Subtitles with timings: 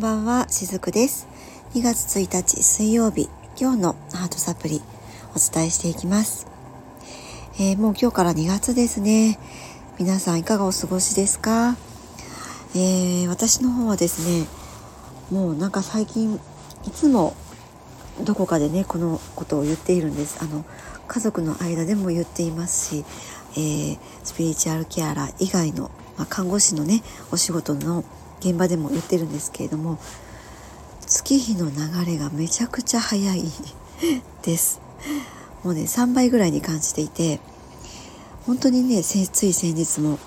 [0.00, 1.28] んばんは、しずくです。
[1.74, 3.28] 2月1日水曜日、
[3.60, 4.80] 今日のハートサプリ
[5.36, 6.46] お伝えしていきます。
[7.58, 9.38] えー、もう今日から2月ですね。
[9.98, 11.76] 皆さんいかがお過ごしですか、
[12.74, 14.46] えー、私の方はですね、
[15.30, 16.40] もうなんか最近
[16.86, 17.34] いつも
[18.24, 20.64] どこかでねこのことを言っているんですあの
[21.08, 23.04] 家族の間でも言っていますし、
[23.52, 28.02] えー、スピリチュアルケアラー以外の、まあ、看護師のねお仕事の
[28.40, 29.98] 現場でも言ってるんですけれども
[31.06, 31.76] 月日の流
[32.12, 33.44] れがめちゃくちゃ早い。
[34.42, 34.80] です。
[35.62, 37.40] もうね3倍ぐらいに感じていて
[38.46, 40.18] 本当にねつい先日も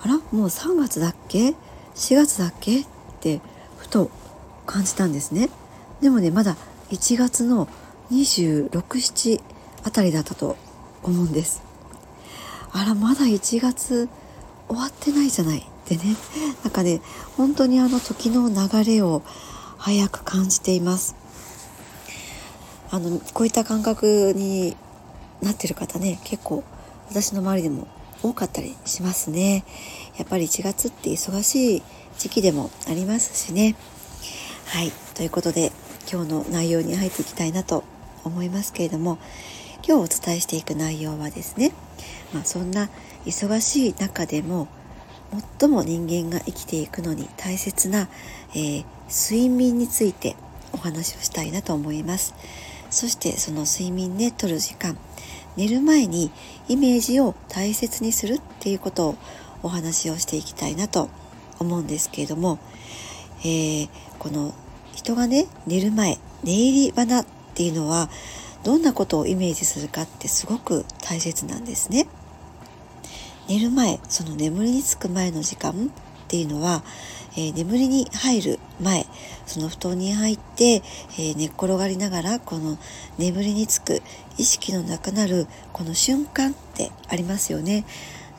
[0.00, 0.16] あら？
[0.30, 1.54] もう3月だっけ
[1.96, 2.80] ？4月だっけ？
[2.80, 2.86] っ
[3.20, 3.40] て
[3.78, 4.10] ふと
[4.66, 5.50] 感じたんですね。
[6.00, 6.56] でもねまだ
[6.90, 7.66] 1月の
[8.12, 9.40] 267
[9.82, 10.56] あたりだったと
[11.02, 11.62] 思うんです。
[12.72, 14.08] あらまだ1月
[14.68, 15.66] 終わってないじゃない。
[15.94, 16.16] ってね。
[16.62, 17.00] なんかね
[17.36, 19.22] 本当にあの時の流れを
[19.78, 21.16] 早く感じています。
[22.90, 24.76] あのこういった感覚に
[25.42, 26.64] なってる方ね結構
[27.08, 27.86] 私の周りでも
[28.22, 29.64] 多かったりしますね。
[30.16, 31.82] やっぱり1月って忙しい
[32.18, 33.74] 時期でもありますしね。
[34.66, 34.92] はい。
[35.14, 35.72] ということで
[36.10, 37.84] 今日の内容に入っていきたいなと
[38.24, 39.18] 思いますけれども
[39.86, 41.72] 今日お伝えしていく内容はですね、
[42.34, 42.88] まあ、そんな
[43.24, 44.68] 忙しい中でも
[45.58, 48.08] 最も人間が生きていくのに大切な、
[48.50, 50.36] えー、睡眠について
[50.72, 52.34] お話をしたいなと思います
[52.90, 54.96] そしてその睡眠ねとる時間
[55.56, 56.30] 寝る前に
[56.68, 59.14] イメージを大切にするっていうことを
[59.62, 61.08] お話をしていきたいなと
[61.58, 62.58] 思うんですけれども、
[63.40, 63.88] えー、
[64.18, 64.54] この
[64.94, 68.08] 人がね寝る前寝入り花っていうのは
[68.64, 72.06] どんなことをイメージするかってすごく大切なんですね。
[73.50, 75.74] 寝る前その眠りにつく前の時間っ
[76.28, 76.84] ていうのは、
[77.32, 79.06] えー、眠りに入る前
[79.44, 82.78] その布団に入って、えー、寝っ転がりながらこの
[83.18, 84.02] 眠りにつく
[84.38, 87.84] 意識のなくなるこの瞬間ってありますよね。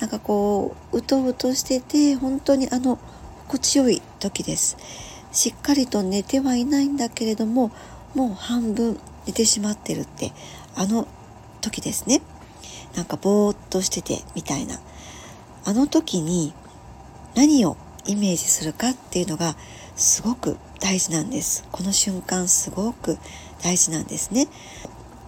[0.00, 2.98] なんかこううとうとしてて本当にあの
[3.46, 4.76] 心地よい時です。
[5.30, 7.70] しっかりと寝てはいないんだけれども
[8.16, 10.32] もう半分寝てしまってるって
[10.74, 11.06] あの
[11.60, 12.22] 時ですね。
[12.96, 14.80] なんかぼーっとしててみたいな
[15.66, 16.54] あの時に
[17.34, 19.56] 何をイメージするかっていうのが
[19.96, 21.66] すごく大事なんです。
[21.72, 23.18] この瞬間すごく
[23.64, 24.46] 大事なんですね。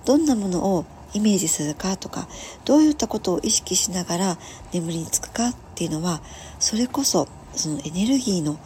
[0.04, 2.28] どんなものをイメージするかとか
[2.65, 4.38] どういったことを意識しながら
[4.72, 6.21] 眠りにつくかっていうのは
[6.60, 8.59] それこそそのエネルギーの、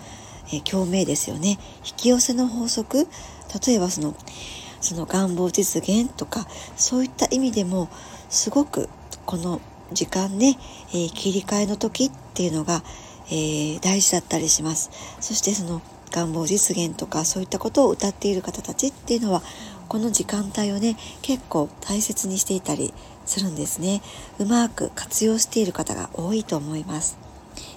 [0.64, 1.58] 共鳴ですよね。
[1.78, 3.08] 引き寄せの法則
[3.66, 4.14] 例えばその
[4.82, 6.46] その願望実現とか
[6.76, 7.88] そういった意味でも
[8.28, 8.90] すごく
[9.24, 10.58] この時間ね、
[10.90, 12.82] えー、切り替えの時っていうのが、
[13.28, 14.90] えー、大事だったりします。
[15.20, 19.42] そしてその願望実現とかそういったことを歌っている方たちっていうのは
[19.88, 22.92] この時間帯をね結構大切にしていたり
[23.24, 24.02] するんですね。
[24.38, 27.16] うまく活用している方が多いと思います、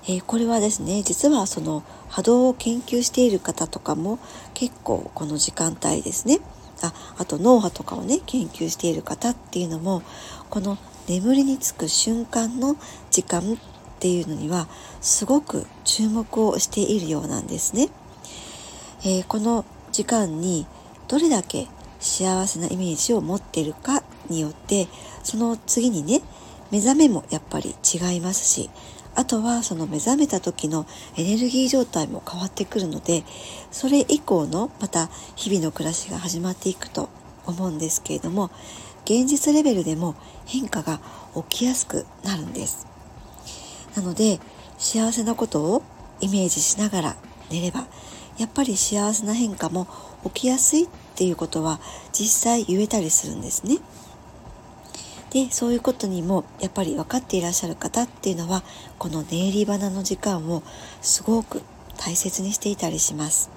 [0.03, 4.19] えー、これはですね実はその波動を研究している方とかも
[4.53, 6.39] 結構この時間帯ですね。
[6.81, 10.03] ああと脳波とかをね研究している方っていうのも
[10.49, 10.77] この
[11.07, 12.75] 眠りにつく瞬間の
[13.11, 13.55] 時間っ
[13.99, 14.67] ていうのには
[15.01, 17.89] すごく注目をしているようなんですね。
[19.03, 20.65] えー、この時間に
[21.07, 21.67] どれだけ
[21.99, 24.87] 幸せなイメージを持っているかによって
[25.23, 26.21] その次にね
[26.71, 28.69] 目覚めもやっぱり違いますし
[29.15, 33.23] あとはその目覚めた時のエネルギー状態も変わってくるので
[33.71, 37.09] それ以降のまた日々の暮らしが始まっていくと
[37.45, 38.51] 思うんですけれども
[39.05, 40.99] 現実レベルでも変化が
[41.49, 42.87] 起きやすくなるんです。
[43.95, 44.39] なので
[44.77, 45.83] 幸せなことを
[46.19, 47.15] イメージしながら
[47.49, 47.87] 寝れば
[48.37, 49.87] やっぱり幸せな変化も
[50.25, 51.79] 起きやすいっていうことは
[52.11, 53.77] 実際言えたりするんですね。
[55.31, 58.63] でそういうことにもやっぱり分かっていらっしゃる方っていうのは
[58.97, 60.63] この寝入り花の時間を
[61.01, 61.61] すごく
[61.97, 63.49] 大切にしていたりします。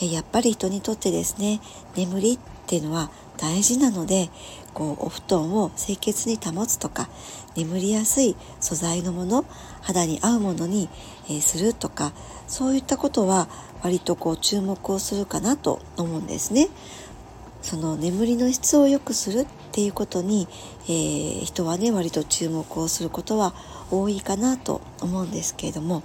[0.00, 1.60] やっぱり人にとってですね
[1.94, 3.10] 眠りっていうのは
[3.42, 4.30] 大事なので
[4.72, 7.08] こうお布団を清潔に保つとか
[7.56, 9.44] 眠りやすい素材のもの
[9.80, 10.88] 肌に合うものに、
[11.26, 12.12] えー、するとか
[12.46, 13.48] そういったことは
[13.82, 16.68] 割とこう注目をするかなと思うんですね。
[17.62, 20.48] その眠りの質を良くするっていうことに、
[20.84, 23.54] えー、人はね割と注目をすることは
[23.90, 26.02] 多いかなと思うんですけれども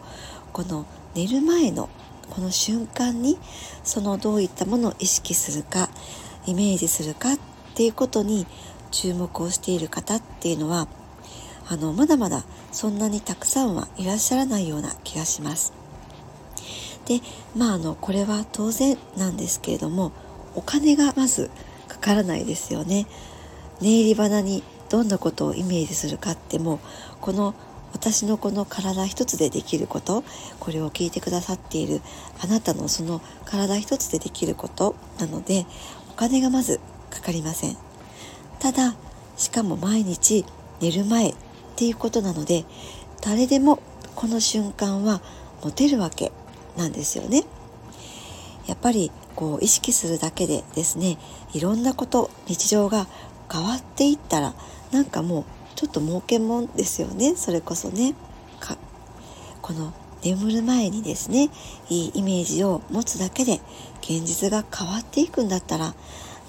[0.53, 0.85] この
[1.15, 1.89] 寝る前の
[2.29, 3.37] この瞬間に
[3.83, 5.89] そのどういったものを意識するか
[6.47, 7.39] イメージするかっ
[7.75, 8.47] ていうことに
[8.89, 10.87] 注目をしている方っていうのは
[11.69, 15.73] あのまだまだそんなにたくさんはいらっしゃらないような気がします。
[17.05, 17.21] で
[17.55, 20.11] まああのこれは当然なんですけれども
[20.55, 21.49] お金がまず
[21.87, 23.05] かからないですよね。
[23.81, 26.79] 寝入り花にどんなことをイメージするかっても
[27.21, 27.53] この
[27.93, 30.23] 私のこの体一つでできること
[30.59, 32.01] これを聞いてくださっている
[32.41, 35.65] あなたのその体一つでできることなので
[36.17, 37.77] 金がまずかかりません。
[38.59, 38.95] ただ
[39.37, 40.45] しかも毎日
[40.81, 41.35] 寝る前っ
[41.75, 42.65] ていうことなので
[43.21, 43.79] 誰でも
[44.15, 45.21] この瞬間は
[45.63, 46.31] 持てるわけ
[46.75, 47.45] なんですよね。
[48.67, 51.17] やっぱりこう意識するだけでですね
[51.53, 53.07] いろんなこと日常が
[53.51, 54.53] 変わっていったら
[54.91, 57.35] なんかもうちょっと儲けもんですよね。
[57.35, 58.15] それこそね。
[59.61, 59.93] この
[60.23, 61.49] 眠る前にですね
[61.89, 63.59] いいイメージを持つだけで
[64.01, 65.93] 現実が変わっていくんだったら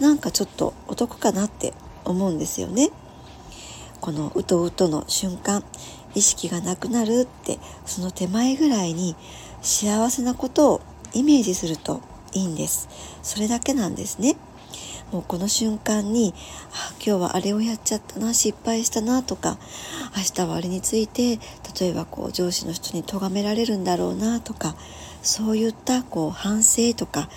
[0.01, 1.75] なんかちょっとお得かなって
[2.05, 2.91] 思うんですよね。
[4.01, 5.65] このうとうとの瞬間
[6.15, 9.17] 意識がなくなるってその手前ぐらいに
[9.61, 10.81] 幸せなことを
[11.13, 12.01] イメージすると
[12.33, 12.89] いいんです。
[13.23, 14.37] それだけなんですね。
[15.13, 16.35] もうこの瞬間に
[16.73, 19.59] あ今日はあれをやっちゃったな失敗したなとか
[20.17, 21.39] 明日はあれについて
[21.81, 24.77] 例えばこう上司の人に咎められるんだろうなとか
[25.23, 27.29] そういったこう反省とか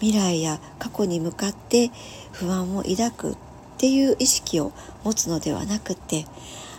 [0.00, 1.90] 未来や過去に向かって
[2.32, 3.36] 不安を抱くっ
[3.78, 4.72] ていう意識を
[5.04, 6.24] 持つのではなくって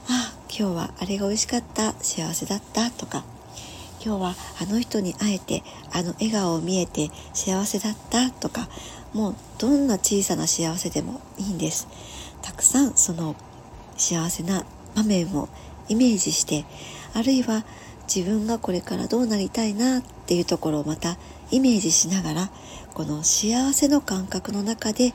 [0.10, 3.24] あ今日はあれが美味しかった幸せだったとか
[4.04, 8.69] 今日はあの人に会えてあの笑顔を見えて幸せだったとか
[9.14, 11.88] もうどんな小さな幸せでもいいんです
[12.42, 13.36] たくさんその
[13.98, 14.66] 幸せな
[14.96, 15.50] 場面を
[15.88, 16.66] イメージして
[17.14, 17.66] あるいは
[18.14, 21.18] 自分がこれからどうなりたいなっていうところをまた
[21.52, 22.50] イメージしながら
[22.94, 25.14] この幸せの感覚の中で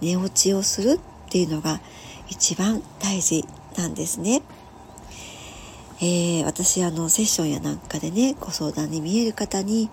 [0.00, 1.80] 寝落ちをするっていうのが
[2.28, 3.44] 一番大事
[3.76, 4.42] なんですね。
[6.00, 9.90] えー、私あのセッションやなんかでねご相談に見える方に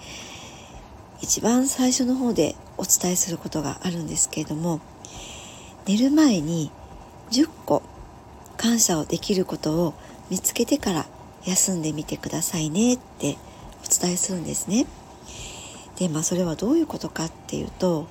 [1.21, 4.81] 一番最初の方でお伝えすることがあるんですけれども
[5.85, 6.71] 寝る前に
[7.31, 7.83] 10個
[8.57, 9.93] 感謝をできることを
[10.29, 11.05] 見つけてから
[11.45, 13.37] 休んでみてくださいねって
[13.85, 14.85] お伝えするんですね。
[15.97, 18.07] でまあそれはどういうことかっていうと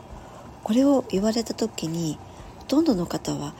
[0.62, 2.18] これを言われた時に
[2.58, 3.54] ほとんどの方は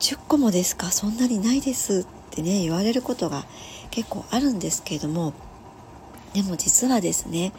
[0.00, 3.44] 10個もですかそんなにないですってね言われることが
[3.90, 5.34] 結構あるんですけれども
[6.32, 7.52] でも実はですね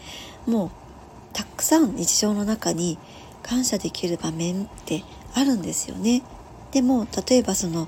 [0.45, 0.80] もう
[1.33, 2.97] たくさん日常の中に
[3.43, 6.21] 感謝できる場面ってあるんですよね。
[6.71, 7.87] でも例えばその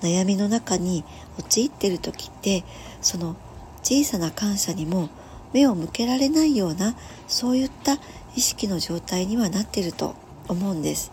[0.00, 1.04] 悩みの中に
[1.38, 2.64] 陥ってる時って
[3.00, 3.36] その
[3.82, 5.10] 小さな感謝にも
[5.52, 6.94] 目を向けられないような
[7.28, 7.98] そういった
[8.34, 10.14] 意識の状態にはなってると
[10.48, 11.12] 思うんです。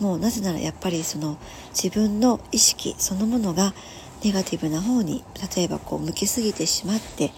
[0.00, 1.38] もうなぜならやっぱりその
[1.70, 3.74] 自分の意識そのものが
[4.22, 5.24] ネガティブな方に
[5.56, 7.32] 例えばこう向きすぎてしまって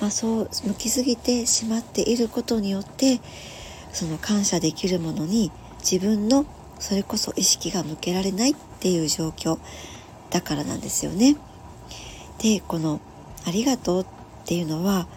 [0.00, 3.20] まあ、そう向きすぎてしまっていることによって
[3.92, 5.50] その感謝できるものに
[5.80, 6.46] 自分の
[6.78, 9.58] それこそ意識が向けられないっていう状況
[10.30, 11.36] だからなんですよね。
[12.38, 13.00] でこの
[13.44, 14.06] 「ありがとう」っ
[14.44, 15.08] ていうのは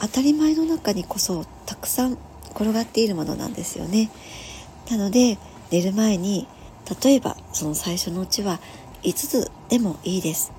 [0.00, 2.16] 当たり前の中にこそたくさん
[2.50, 4.10] 転がっているものなんですよね。
[4.90, 5.38] なので
[5.70, 6.46] 寝る前に
[7.02, 8.60] 例えばその最初のうちは
[9.02, 10.52] 5つでもいいです。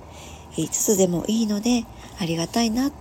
[0.58, 1.86] 5つでもいいので
[2.20, 2.92] ありがたいなっ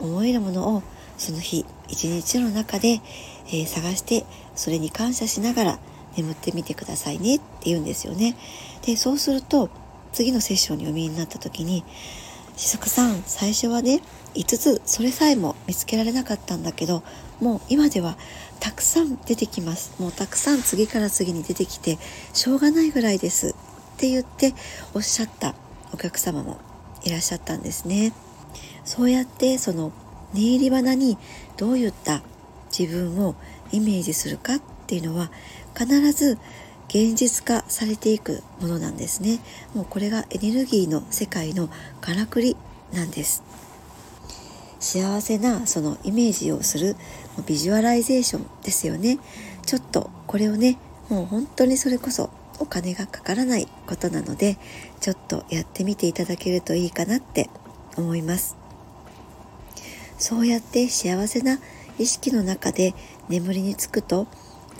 [0.00, 0.82] 思えるものを
[1.18, 3.00] その日一日の中で、
[3.48, 4.24] えー、探して
[4.54, 5.78] それに感謝しながら
[6.16, 8.36] 眠ってみてくださいねって言うんですよね。
[8.82, 9.70] でそうすると
[10.12, 11.84] 次のセッションにお見えになった時に
[12.56, 14.00] 「しずくさん最初はね
[14.34, 17.02] 5つそれさえも見つけられなかったんだけど
[17.40, 18.16] もう今では
[18.60, 21.98] たくさん出てきますもうたくさん次から次に出てきて
[22.32, 23.48] しょうがないぐらいです」
[23.94, 24.54] って言って
[24.94, 25.54] おっしゃった
[25.92, 26.58] お客様も
[27.02, 28.12] いらっしゃったんですね。
[28.84, 29.92] そうやってその
[30.32, 31.16] 寝入り花に
[31.56, 32.22] どういった
[32.76, 33.34] 自分を
[33.72, 35.30] イメージするかっていうのは
[35.76, 36.38] 必ず
[36.88, 39.40] 現実化されていくものなんですね。
[39.74, 41.68] もうこれがエネルギーの世界の
[42.00, 42.56] からくり
[42.92, 43.42] なんです。
[44.80, 46.94] 幸せなそのイメージをする
[47.46, 49.18] ビジュアライゼーションですよね。
[49.64, 54.58] ちょっとこれをねもう本当にそれこそお金がかからないことなので
[55.00, 57.48] ちょっとやってみていただけるといいかなって
[57.96, 58.63] 思います。
[60.24, 61.58] そうやって幸せな
[61.98, 62.94] 意識の中で
[63.28, 64.26] 眠りにつくと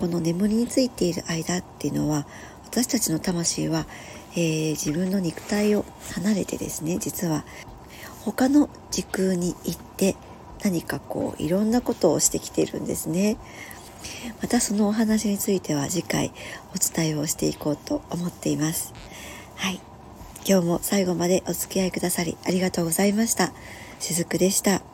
[0.01, 2.27] この眠りについている間っていうのは
[2.65, 3.85] 私たちの魂は、
[4.33, 5.85] えー、自分の肉体を
[6.15, 7.45] 離れてですね実は
[8.23, 10.17] 他の時空に行って
[10.65, 13.37] 何かこういろんなことをしてきてるんですね。
[14.41, 16.33] またそのお話については次回
[16.75, 18.95] お伝えをしていこうと思っています。
[19.57, 19.79] はい。
[20.49, 23.53] 今日も最後までお付き合いくださりありがとうございました。
[24.01, 24.94] しずくでした。